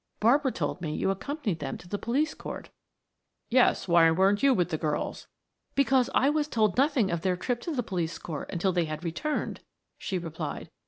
[0.19, 2.71] Barbara told me you accompanied them to the police court."
[3.51, 3.87] "Yes.
[3.87, 5.27] Why weren't you with the girls?"
[5.75, 9.03] "Because I was told nothing of their trip to the police court until they had
[9.03, 9.59] returned,"
[9.99, 10.71] she replied.